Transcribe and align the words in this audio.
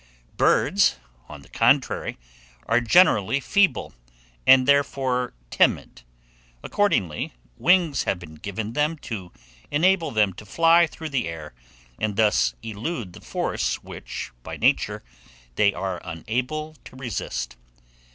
Birds, 0.35 0.95
on 1.29 1.43
the 1.43 1.47
contrary, 1.49 2.17
are 2.65 2.81
generally 2.81 3.39
feeble, 3.39 3.93
and, 4.47 4.67
therefore, 4.67 5.35
timid. 5.51 6.01
Accordingly, 6.63 7.33
wings 7.55 8.05
have 8.05 8.17
been 8.17 8.33
given 8.33 8.73
them 8.73 8.97
to 8.97 9.31
enable 9.69 10.09
them 10.09 10.33
to 10.33 10.43
fly 10.43 10.87
through 10.87 11.09
the 11.09 11.27
air, 11.27 11.53
and 11.99 12.15
thus 12.15 12.55
elude 12.63 13.13
the 13.13 13.21
force 13.21 13.83
which, 13.83 14.31
by 14.41 14.57
nature, 14.57 15.03
they 15.53 15.71
are 15.71 16.01
unable 16.03 16.73
to 16.85 16.95
resist. 16.95 17.55